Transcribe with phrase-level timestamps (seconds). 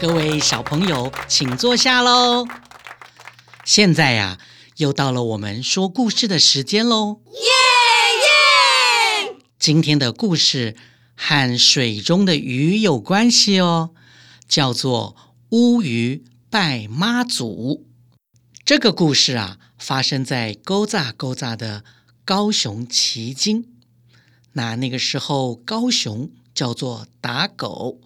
[0.00, 2.46] 各位小朋友，请坐下喽。
[3.64, 4.38] 现在呀、
[4.76, 7.20] 又到了我们说故事的时间喽。
[7.32, 7.40] 耶
[9.26, 9.36] 耶！
[9.58, 10.76] 今天的故事
[11.16, 13.90] 和水中的鱼有关系哦，
[14.46, 15.16] 叫做
[15.48, 17.84] 乌鱼拜妈祖。
[18.64, 21.82] 这个故事啊，发生在勾扎勾扎的
[22.24, 23.76] 高雄旗津。
[24.52, 28.00] 那那个时候，高雄叫做打狗，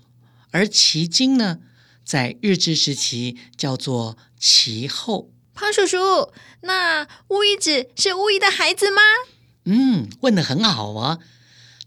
[0.53, 1.59] 而旗津呢，
[2.05, 5.31] 在日治时期叫做其后。
[5.55, 9.03] 胖叔叔，那乌鱼子是乌鱼的孩子吗？
[9.65, 11.19] 嗯，问的很好哦。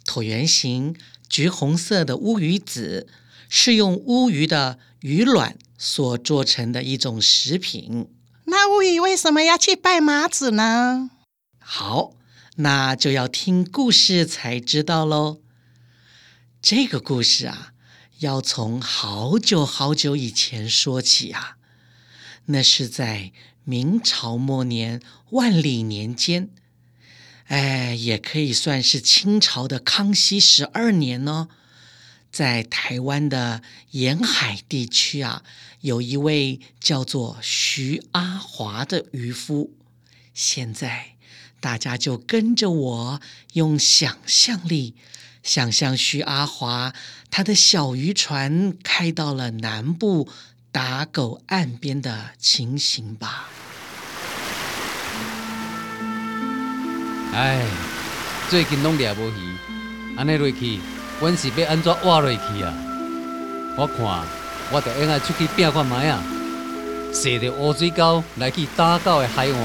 [0.05, 0.95] 椭圆形、
[1.27, 3.07] 橘红色的乌鱼子
[3.49, 8.07] 是用乌鱼的鱼卵所做成的一种食品。
[8.45, 11.09] 那乌鱼为什么要去拜麻子呢？
[11.57, 12.13] 好，
[12.57, 15.39] 那就要听故事才知道喽。
[16.61, 17.73] 这个故事啊，
[18.19, 21.57] 要从好久好久以前说起啊。
[22.45, 23.31] 那是在
[23.63, 26.49] 明朝末年万历年间，
[27.45, 31.49] 哎，也可以算是清朝的康熙十二年呢。
[32.31, 33.61] 在台湾的
[33.91, 35.43] 沿海地区啊，
[35.79, 39.71] 有一位叫做徐阿华的渔夫。
[40.33, 41.15] 现在
[41.61, 43.21] 大家就跟着我，
[43.53, 44.95] 用想象力
[45.45, 46.91] 想象徐阿华
[47.29, 50.27] 他的小渔船开到了南部
[50.71, 53.45] 打狗岸边的情形吧。
[57.31, 57.63] 唉，
[58.49, 59.55] 最近拢掠无鱼，
[60.17, 60.79] 安尼落去，
[61.21, 62.73] 阮是要安怎活落去啊？
[63.77, 64.25] 我看，
[64.71, 66.23] 我得应该出去拼看卖啊，
[67.13, 69.55] 坐着乌水沟来去打狗的海岸。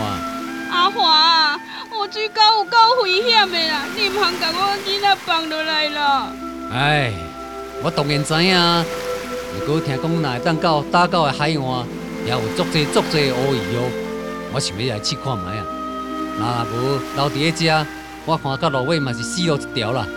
[0.71, 1.59] 阿华，
[2.01, 6.33] 乌水沟有够危险的啦，你唔通甲我囡仔放落来啦。
[6.73, 7.13] 唉，
[7.83, 8.57] 我当然知影，
[9.67, 11.87] 不过听讲那会当到打到的海岸，
[12.25, 13.83] 也有足济足济的乌鱼哦。
[14.55, 15.67] 我想要来试看卖啊。
[16.39, 17.87] 那无留伫咧遮，
[18.25, 20.07] 我看到落尾嘛是死路一条啦。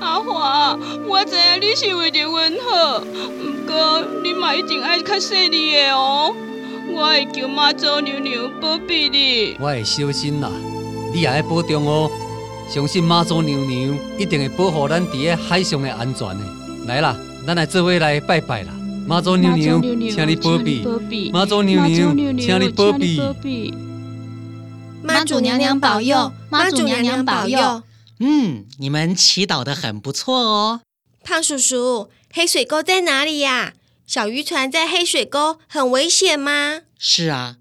[0.00, 6.34] 阿华，我知影你是为着阮好，毋过你嘛一定爱较细腻的哦。
[6.90, 9.56] 我会叫妈祖娘娘保庇你。
[9.60, 10.50] 我会小心啦，
[11.12, 12.10] 你也要保重哦。
[12.68, 16.44] 相信妈祖娘娘一定会保护咱伫咧海上的安全的。
[16.86, 17.16] 来啦，
[17.46, 18.72] 咱来做伙来拜拜啦！
[19.06, 21.30] 妈祖娘娘，请你保庇。
[21.32, 23.74] 妈祖娘娘，请你保庇。
[25.02, 27.82] 妈祖娘娘保佑，妈祖娘娘保佑。
[28.20, 30.80] 嗯，你们祈祷的很不错哦。
[31.24, 33.72] 胖叔叔，黑水沟在哪里呀？
[34.06, 36.82] 小渔船在黑水沟很危险吗？
[36.98, 37.56] 是啊，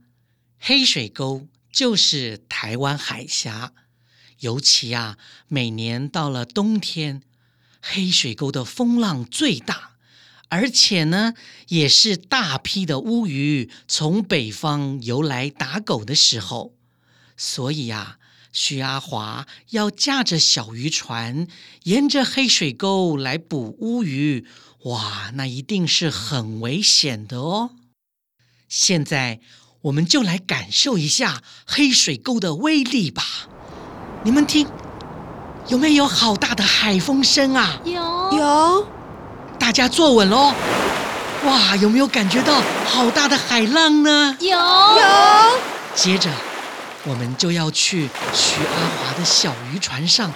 [0.60, 3.72] 黑水沟就是台湾海峡，
[4.40, 5.18] 尤其啊，
[5.48, 7.22] 每年到了冬天，
[7.82, 9.92] 黑水沟的风浪最大，
[10.50, 11.34] 而且呢，
[11.70, 16.76] 也是大批的乌鱼从北方游来打狗的时候，
[17.38, 18.20] 所以啊，
[18.52, 21.48] 徐阿华要驾着小渔船，
[21.84, 24.46] 沿着黑水沟来捕乌鱼，
[24.84, 27.72] 哇，那一定是很危险的哦。
[28.68, 29.40] 现在
[29.84, 33.24] 我们就来感受一下黑水沟的威力吧。
[34.24, 34.68] 你们听，
[35.70, 37.80] 有没有好大的海风声啊？
[37.86, 37.94] 有
[38.38, 38.88] 有，
[39.58, 40.54] 大家坐稳喽！
[41.46, 44.38] 哇，有没有感觉到好大的海浪呢？
[44.40, 45.60] 有有，
[45.96, 46.30] 接着，
[47.04, 50.32] 我们就要去徐阿华的小渔船上，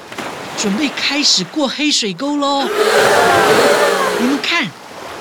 [0.57, 2.63] 准备开始过黑水沟喽。
[4.19, 4.65] 你们看，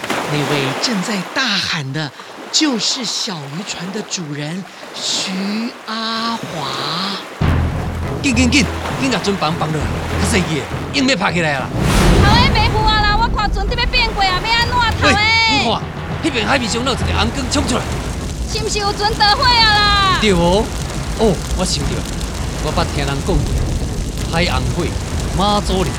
[0.08, 2.10] 那位正在大喊的，
[2.50, 4.64] 就是小渔船的主人
[4.94, 5.30] 徐
[5.86, 7.18] 阿华。
[8.22, 8.64] 紧紧紧，
[9.02, 9.86] 紧甲船绑绑落来，
[10.22, 11.68] 较细个，硬要爬起来啦！
[12.24, 13.18] 头诶，袂赴啊啦！
[13.20, 15.58] 我看船伫要变过啊，要安怎头喂，诶？
[15.58, 15.82] 你看，
[16.24, 17.82] 迄边海面上有一个红光冲出来。
[18.50, 20.18] 是毋是有船着火啊啦？
[20.22, 20.64] 对哦，
[21.20, 21.90] 哦，我想到，
[22.64, 23.36] 我捌听人讲过，
[24.32, 24.84] 海红火，
[25.38, 25.94] 妈祖娘，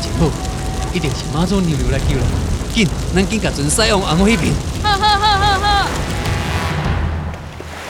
[0.00, 0.30] 真好，
[0.94, 2.24] 一定是妈祖娘娘来救了。
[2.74, 4.54] 紧，咱紧甲船驶往红火边。
[4.82, 5.88] 哈哈哈哈。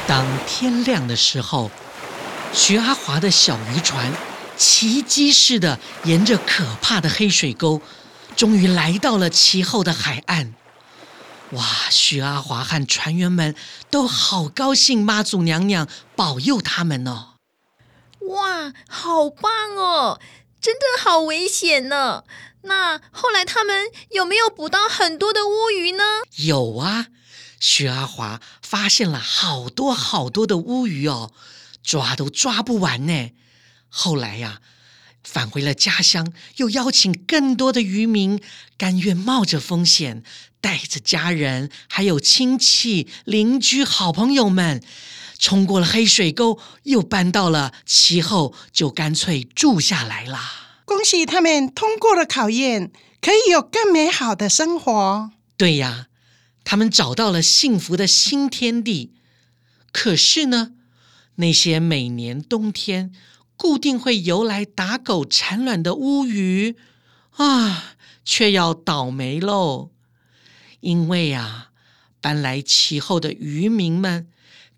[0.08, 1.70] 当天亮的时候，
[2.52, 4.12] 徐阿华的小渔船
[4.56, 7.80] 奇迹似的沿着可怕的黑水沟，
[8.34, 10.54] 终于来到了其后的海岸。
[11.52, 11.64] 哇！
[11.90, 13.54] 徐阿华和船员们
[13.90, 17.34] 都好高兴，妈祖娘娘保佑他们哦。
[18.28, 20.20] 哇，好棒哦！
[20.60, 22.24] 真的好危险呢。
[22.62, 26.02] 那后来他们有没有捕到很多的乌鱼呢？
[26.36, 27.06] 有啊，
[27.60, 31.32] 徐阿华发现了好多好多的乌鱼哦，
[31.84, 33.30] 抓都抓不完呢。
[33.88, 34.60] 后来呀、
[35.22, 38.42] 返回了家乡，又邀请更多的渔民，
[38.76, 40.24] 甘愿冒着风险，
[40.60, 44.82] 带着家人还有亲戚、邻居、好朋友们，
[45.38, 50.80] 冲过了黑水沟，又搬到了其后，就干脆住下来啦。
[50.84, 55.30] 恭喜他们通过了考验，可以有更美好的生活。
[55.56, 56.06] 对呀，
[56.64, 59.14] 他们找到了幸福的新天地。
[59.92, 60.72] 可是呢，
[61.36, 63.12] 那些每年冬天
[63.56, 66.76] 固定会游来打狗产卵的乌鱼
[67.36, 67.94] 啊，
[68.24, 69.90] 却要倒霉喽！
[70.80, 71.70] 因为啊，
[72.20, 74.28] 搬来其后的渔民们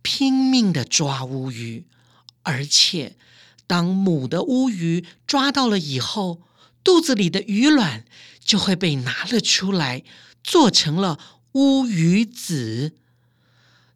[0.03, 1.87] 拼命的抓乌鱼，
[2.43, 3.17] 而且
[3.67, 6.43] 当母的乌鱼抓到了以后，
[6.83, 8.06] 肚子里的鱼卵
[8.43, 10.05] 就会被拿了出来，
[10.43, 11.19] 做成了
[11.53, 12.95] 乌鱼子，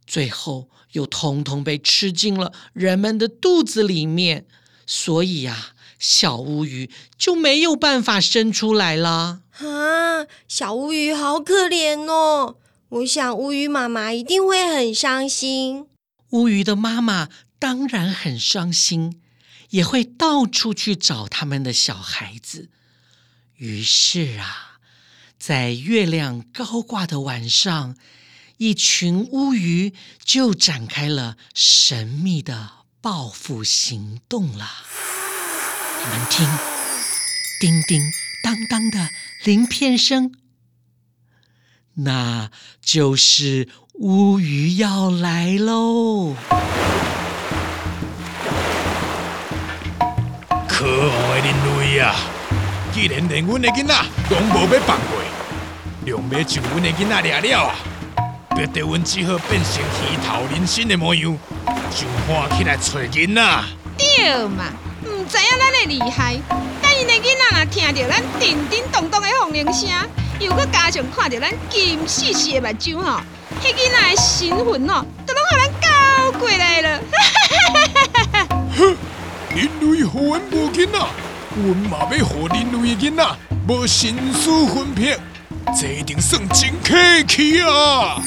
[0.06, 4.46] 最后又通通被吃进了人们的肚子里面，
[4.86, 9.42] 所以呀、小乌鱼就没有办法生出来了。
[9.58, 12.56] 啊，小乌鱼好可怜哦！
[12.88, 15.86] 我想乌鱼妈妈一定会很伤心。
[16.30, 17.28] 乌鱼的妈妈
[17.60, 19.20] 当然很伤心，
[19.70, 22.68] 也会到处去找他们的小孩子。
[23.54, 24.80] 于是啊，
[25.38, 27.96] 在月亮高挂的晚上，
[28.56, 29.94] 一群乌鱼
[30.24, 32.70] 就展开了神秘的
[33.00, 34.68] 报复行动了。
[36.04, 36.44] 你们听，
[37.60, 38.02] 叮叮
[38.42, 39.08] 当当的
[39.44, 40.32] 鳞片声，
[41.94, 42.50] 那
[42.80, 46.34] 就是乌鱼要来喽！
[50.66, 52.16] 可恶的人类啊！
[52.92, 53.94] 既然连阮的囡仔
[54.30, 55.22] 拢无要放过，
[56.04, 57.76] 量要将阮的囡仔掠了啊！
[58.56, 61.38] 别得阮只好变成鱼头人身的模样，
[61.92, 63.64] 上岸起来找囡仔。
[63.98, 64.91] 对嘛，唔
[65.32, 66.36] 知影咱的厉害。
[66.82, 69.88] 但因的囡仔若听到咱叮叮咚咚的风铃声，
[70.38, 73.18] 又搁加上看到咱金细细的目睭吼，
[73.62, 77.00] 迄囡仔的神魂哦，都拢互咱交过来了。
[78.76, 78.94] 哼
[79.54, 80.98] 人类互阮无囡仔，
[81.56, 83.26] 阮嘛要互人类的囡仔
[83.66, 85.18] 无生死分别，
[85.80, 88.20] 这一定算真客气啊！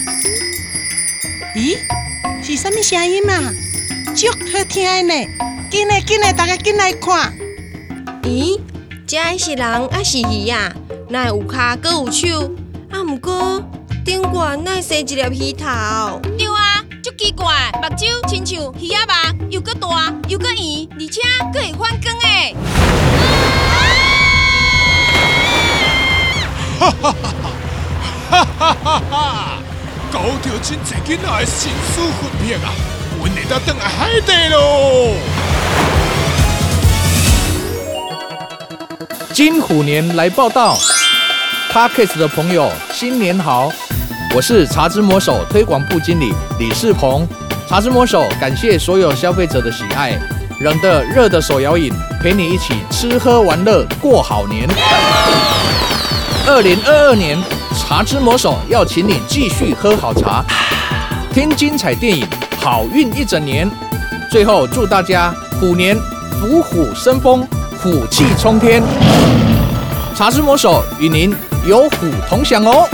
[1.56, 1.78] 咦，
[2.44, 3.54] 是什么声音啊？
[4.16, 5.28] 足好听的呢！
[5.70, 7.34] 紧来紧来，大家紧来看。
[8.24, 8.60] 咦，
[9.08, 10.72] 这是人还是鱼啊？
[11.10, 12.52] 哪有骹搁有手？
[12.92, 13.64] 啊，毋过
[14.06, 16.22] 顶悬哪生一粒鱼头？
[16.38, 21.22] 对啊，足奇怪，目睭亲像鱼仔目，又搁大又搁圆，而且
[21.54, 22.56] 搁会反光诶。
[26.78, 27.24] 哈哈哈
[28.30, 29.58] 哈哈哈哈！
[30.12, 32.72] 搞到真侪囡仔的生死分别啊！
[33.18, 35.16] 阮会当转来海底咯！
[39.36, 40.78] 金虎年来报道
[41.70, 43.70] p a r k e s 的朋友，新年好！
[44.34, 47.28] 我是茶之魔手推广部经理李世鹏。
[47.68, 50.18] 茶之魔手感谢所有消费者的喜爱，
[50.62, 54.70] 冷的热的手摇饮，陪你一起吃喝玩乐过好年。
[56.48, 57.38] 二零二二年，
[57.78, 60.46] 茶之魔手要请你继续喝好茶，
[61.34, 62.26] 听精彩电影，
[62.62, 63.70] 好运一整年。
[64.32, 65.94] 最后祝大家虎年
[66.40, 67.46] 虎虎生风，
[67.86, 68.82] 虎气冲天。
[70.16, 71.32] 茶之魔手与您
[71.68, 72.90] 有虎同享哦。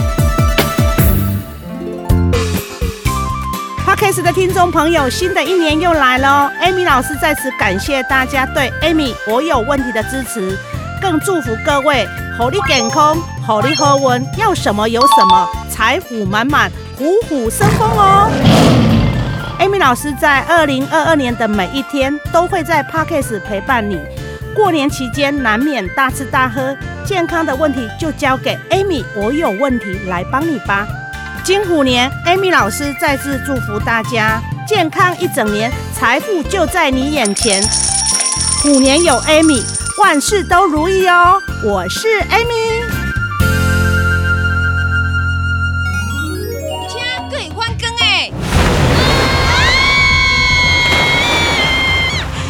[3.87, 10.59] Pakis 的听众朋友，新的一年又来了！Amy 老师在此感谢大家对 Amy 我有问题的支持，
[11.01, 12.05] 更祝福各位
[12.37, 13.15] 火力健康，
[13.47, 18.29] 火力和温，要什么有什么，财富满满，虎虎生风哦
[19.57, 23.97] ！Amy 老师在二零二二年的每一天都会在 Podcast 陪伴你。
[24.53, 30.85] 过年期间难免大吃大喝，健康的问题就交给 Amy 我有问题来帮你吧。
[31.43, 37.63] 金虎年，Amy 老师再次祝福大家健康一整年，财富就在你眼前。
[38.61, 39.63] 虎年有 Amy，
[39.99, 41.41] 万事都如意哦。
[41.63, 42.83] 我是 Amy。
[46.87, 48.31] 听可以翻更哎！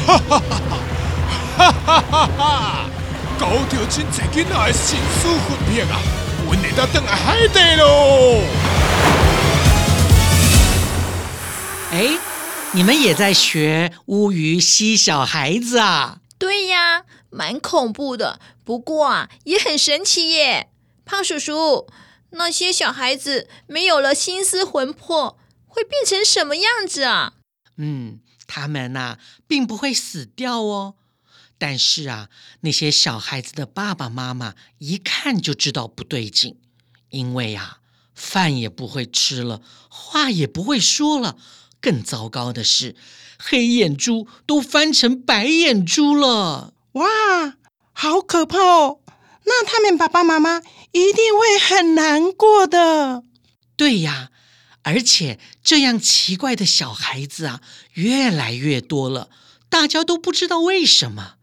[0.06, 0.61] 哈哈哈
[1.62, 2.90] 哈哈哈哈！
[3.40, 6.02] 搞到真侪囡仔的心思分片啊，
[6.48, 8.42] 阮会当等来海底咯。
[11.92, 12.18] 哎，
[12.72, 16.18] 你们也在学乌鱼吸小孩子啊？
[16.40, 20.70] 对呀，蛮恐怖的，不过啊，也很神奇耶。
[21.06, 21.88] 胖叔叔，
[22.32, 25.38] 那些小孩子没有了心思魂魄，
[25.68, 27.34] 会变成什么样子啊？
[27.78, 30.96] 嗯，他们呐、并不会死掉哦。
[31.62, 32.30] 但是啊，
[32.62, 36.58] 那些小孩子的爸爸妈妈一看就知道不对劲，
[37.12, 37.82] 因为啊，
[38.16, 41.38] 饭也不会吃了，话也不会说了。
[41.80, 42.96] 更糟糕的是，
[43.38, 46.74] 黑眼珠都翻成白眼珠了。
[46.94, 47.06] 哇，
[47.94, 49.00] 好可怕哦！
[49.46, 50.64] 那他们爸爸妈妈
[50.94, 53.24] 一定会很难过的。
[53.76, 54.32] 对呀，
[54.82, 57.62] 而且这样奇怪的小孩子啊，
[57.94, 59.30] 越来越多了，
[59.70, 61.36] 大家都不知道为什么。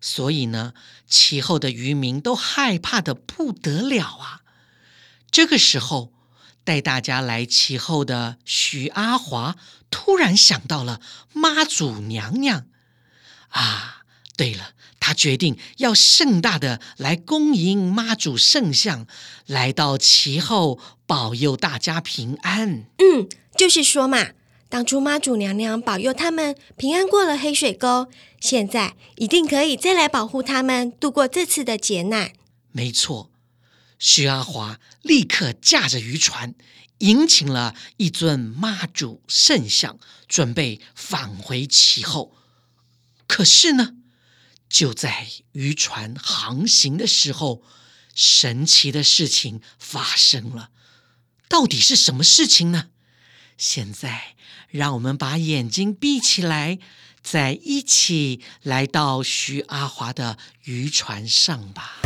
[0.00, 0.74] 所以呢，
[1.06, 4.42] 其后的渔民都害怕的不得了啊。
[5.30, 6.12] 这个时候，
[6.64, 9.56] 带大家来其后的徐阿华
[9.90, 11.00] 突然想到了
[11.32, 12.66] 妈祖娘娘
[13.48, 14.02] 啊。
[14.36, 19.08] 对了，他决定要盛大的来恭迎妈祖圣像
[19.46, 22.84] 来到其后，保佑大家平安。
[22.98, 24.28] 嗯，就是说嘛，
[24.68, 28.08] 当初妈祖娘娘保佑他们平安过了黑水沟，
[28.38, 32.32] 现在一定可以再来保护他们度过这次的劫难。
[32.70, 33.30] 没错，
[33.98, 36.54] 徐阿华立刻驾着渔船，
[36.98, 39.98] 迎请了一尊妈祖圣像，
[40.28, 42.36] 准备返回其后。
[43.26, 43.94] 可是呢，
[44.68, 47.62] 就在渔船航行的时候，
[48.14, 50.70] 神奇的事情发生了。
[51.48, 52.90] 到底是什么事情呢？
[53.58, 54.20] 现在，
[54.70, 56.78] 让我们把眼睛闭起来，
[57.20, 61.96] 再一起来到徐阿华的渔船上吧。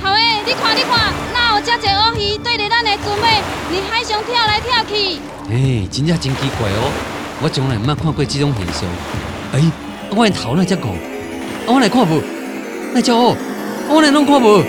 [0.00, 3.42] 头诶，你看你看，哪有遮济乌鱼对着咱的船尾，
[3.72, 5.18] 伫海上跳来跳去。
[5.50, 6.92] 哎，真正真奇怪哦！
[7.42, 8.88] 我从来毋捌看过这种现象。
[9.52, 12.22] 哎，啊我的头那只狗，啊我来看无？
[12.94, 13.36] 那只乌，啊
[13.88, 14.62] 我来拢看无？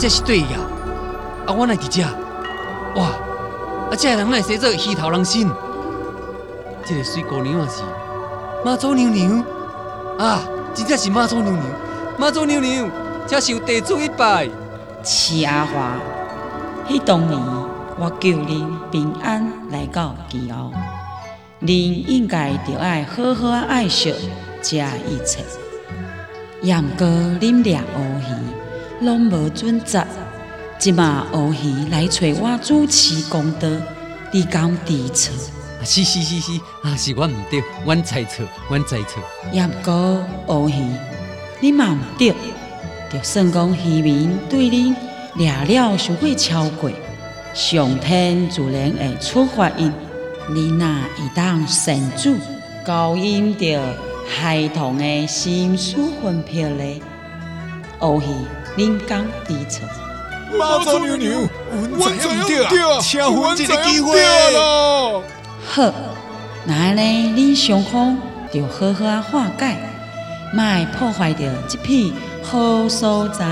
[0.00, 0.56] 这是对呀！
[1.46, 2.02] 啊，我来伫遮。
[2.98, 3.08] 哇！
[3.90, 5.46] 啊，这个人来写做鱼头人心。
[6.86, 7.82] 这个水姑娘啊是
[8.64, 9.44] 妈祖娘娘
[10.18, 10.40] 啊，
[10.72, 11.66] 真正是妈祖娘娘。
[12.18, 12.88] 妈祖娘娘，
[13.26, 14.48] 这是有地主一拜。
[15.02, 15.96] 齐阿华，
[16.88, 17.38] 迄当年
[17.98, 20.72] 我救恁平安来到基后，
[21.60, 24.14] 恁应该着爱好好啊爱惜
[24.62, 25.44] 这一切。
[26.62, 28.59] 也毋过恁掠乌鱼，
[29.00, 30.04] 拢无准则。
[30.78, 33.68] 即马乌鱼来找我主持公道，
[34.32, 35.32] 你敢知错？
[35.80, 36.52] 啊，是是是是，
[36.82, 39.22] 啊，是我毋对，阮猜错，阮猜错。
[39.52, 40.74] 也毋过乌鱼，
[41.60, 42.34] 你嘛毋对，
[43.12, 44.94] 就算讲渔民对恁
[45.36, 46.90] 掠了伤过超过，
[47.52, 49.92] 上天自然会处罚因。
[50.48, 52.36] 你若会当神主，
[52.86, 53.94] 交因着
[54.26, 57.00] 孩童的心思分配咧。
[58.02, 58.24] 乌鱼，
[58.76, 59.88] 恁敢知错？
[60.58, 61.48] 妈祖娘娘，
[61.96, 64.20] 阮知影毋对啊，请阮一个机会
[64.52, 65.22] 咯。
[65.68, 65.92] 好，
[66.64, 68.16] 那安尼恁双方
[68.52, 69.76] 就好好啊化解，
[70.52, 73.44] 莫破坏着这片好所在。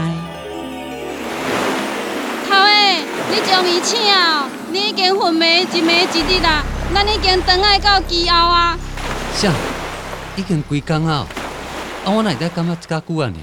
[2.49, 6.65] 头诶，你将伊请哦，你已经昏迷一暝一日啦，
[6.95, 8.77] 咱已经等爱到基後啊。
[9.37, 9.53] 啥？
[10.35, 11.27] 已经几工啊？
[12.05, 13.37] 啊，我哪会得感覺遮久啊呢？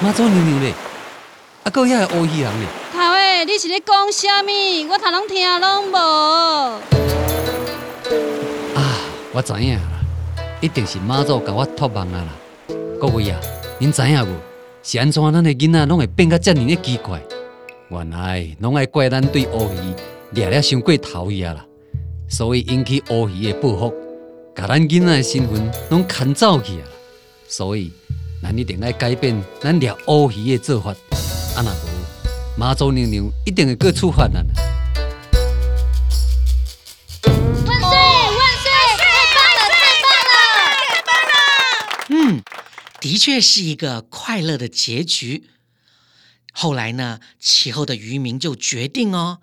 [0.00, 0.72] 媽祖娘娘咧，
[1.64, 2.66] 啊，還有遐個烏魚人呢？
[2.92, 4.46] 头诶，你是咧讲啥物？
[4.88, 5.96] 我头拢听拢无。
[8.76, 9.00] 啊，
[9.32, 9.82] 我知影啦，
[10.60, 12.28] 一定是妈祖甲我托梦啊啦。
[13.00, 13.40] 各位啊，
[13.80, 14.36] 恁知影无？
[14.84, 17.20] 是安怎咱的囡仔拢会变甲遮尔的奇怪？
[17.88, 19.94] 原来拢爱怪咱对乌鱼
[20.30, 21.66] 掠了伤过头去啊啦，
[22.28, 23.92] 所以引起乌鱼的报复，
[24.54, 26.92] 甲咱囡仔的身份拢牵走去啊啦。
[27.48, 27.90] 所以
[28.40, 30.90] 咱一定爱改变咱掠乌鱼的做法，
[31.56, 31.76] 啊若无
[32.56, 34.52] 妈祖娘娘一定会搁处罚咱啊。
[37.66, 37.90] 万岁！
[37.90, 38.70] 万岁！
[38.98, 39.04] 太
[39.34, 39.60] 棒了！
[40.88, 41.32] 太棒了！
[42.10, 42.42] 嗯，
[43.00, 45.50] 的确是一个快乐的结局。
[46.52, 49.38] 后来呢，其后的渔民就决定哦，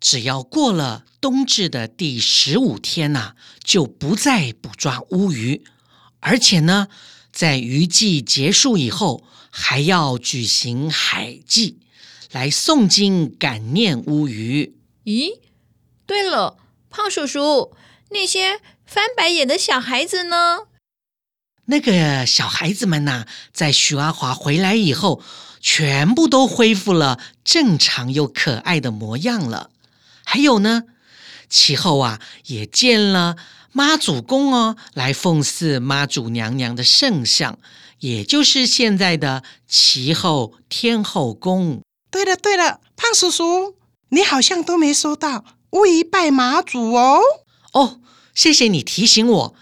[0.00, 5.64] 只要过了冬至的第十五天呐、就不再捕抓乌鱼，
[6.20, 6.88] 而且呢，
[7.38, 11.78] 在渔季结束以后，还要举行海祭，
[12.32, 14.74] 来诵经感念乌鱼。
[15.04, 15.38] 咦，
[16.04, 16.56] 对了，
[16.90, 17.76] 胖叔叔，
[18.10, 20.66] 那些翻白眼的小孩子呢？
[21.66, 25.22] 那个小孩子们呐、在许阿华回来以后，
[25.60, 29.70] 全部都恢复了正常又可爱的模样了。
[30.24, 30.82] 还有呢，
[31.48, 33.36] 其后啊，也见了
[33.78, 37.60] 妈祖宫哦，来奉祀妈祖娘娘的圣像，
[38.00, 41.80] 也就是现在的其后天后宫。
[42.10, 43.76] 对了对了，胖叔叔，
[44.08, 47.20] 你好像都没收到乌鱼拜妈祖哦。
[47.72, 48.00] 哦，
[48.34, 49.54] 谢谢你提醒我。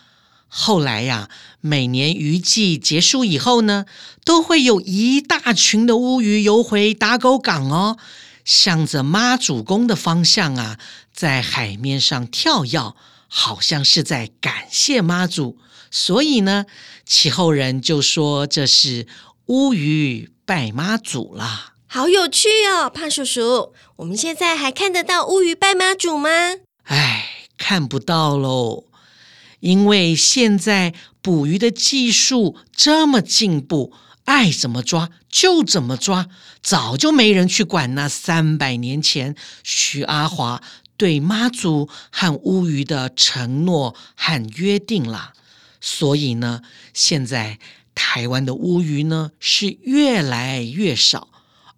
[0.49, 1.28] 后来呀、
[1.61, 3.85] 每年渔季结束以后呢，
[4.25, 7.99] 都会有一大群的乌鱼游回打狗港哦，
[8.46, 10.78] 向着妈祖宫的方向啊，
[11.12, 12.94] 在海面上跳跃，
[13.28, 15.59] 好像是在感谢妈祖。
[15.90, 16.66] 所以呢，
[17.04, 19.06] 其后人就说这是
[19.47, 21.75] 乌鱼拜妈祖啦。
[21.87, 23.73] 好有趣哦，胖叔叔。
[23.97, 26.28] 我们现在还看得到乌鱼拜妈祖吗？
[26.83, 28.85] 唉，看不到喽，
[29.61, 30.92] 因为现在
[31.23, 36.28] 捕鱼的技术这么进步，爱怎么抓就怎么抓，
[36.61, 40.61] 早就没人去管那三百年前徐阿华
[40.97, 45.33] 对妈祖和乌鱼的承诺和约定啦。
[45.81, 46.62] 所以呢，
[46.94, 47.59] 现在
[47.94, 51.29] 台湾的乌鱼呢是越来越少。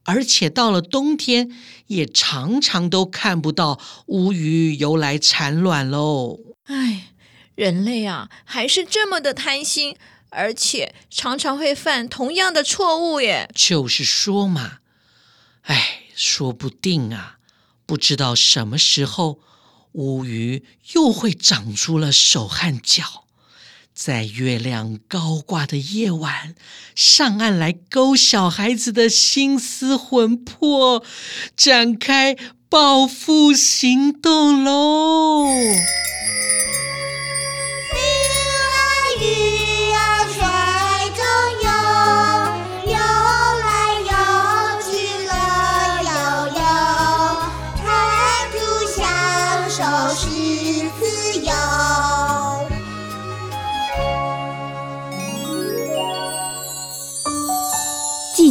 [0.05, 1.51] 而且到了冬天，
[1.89, 6.39] 也常常都看不到乌鱼游来产卵喽。
[6.65, 7.13] 唉，
[7.55, 9.97] 人类啊，还是这么的贪心，
[10.31, 13.51] 而且常常会犯同样的错误耶。
[13.55, 14.79] 就是说嘛，
[15.63, 17.38] 唉，说不定啊，
[17.89, 19.41] 不知道什么时候
[19.93, 23.25] 乌鱼又会长出了手和脚，
[23.95, 26.55] 在月亮高挂的夜晚
[26.95, 31.03] 上岸来勾小孩子的心思魂魄，
[31.57, 32.37] 展开
[32.69, 35.47] 报复行动喽！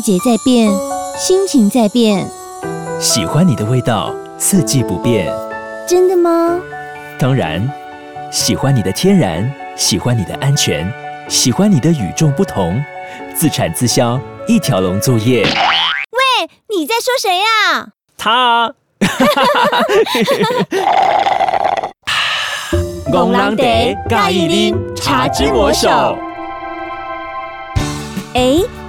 [0.08, 0.72] 节在变，
[1.17, 2.26] 心情在变，
[2.98, 5.30] 喜欢你的味道，四季不变。
[5.86, 6.58] 真的吗？
[7.20, 7.70] 当然，
[8.32, 10.89] 喜欢你的天然，喜欢你的安全，
[11.28, 12.82] 喜欢你的与众不同，
[13.36, 14.17] 自产自销，
[14.48, 15.43] 一条龙作业。
[15.43, 18.72] 喂，你在说谁呀、他啊，
[23.12, 23.58] 戆人
[24.08, 26.17] 茶介意啉茶之魔手。
[28.34, 28.62] 哎，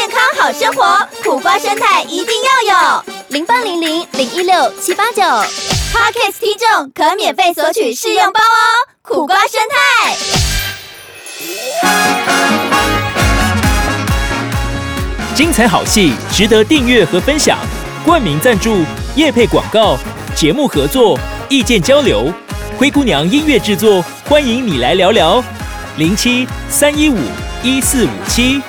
[0.00, 3.04] 健康好生活，苦瓜生态一定要有。
[3.28, 8.88] 零八零零零一六七八九 p o d c a s t 听众可免费索取试用包哦。
[9.02, 10.16] 苦瓜生态。
[15.34, 17.58] 精彩好戏值得订阅和分享，
[18.02, 18.82] 冠名赞助、
[19.16, 19.98] 夜配广告、
[20.34, 22.32] 节目合作、意见交流，
[22.78, 25.44] 灰姑娘音乐制作，欢迎你来聊聊。
[25.98, 27.18] 零七三一五
[27.62, 28.62] 一四五七。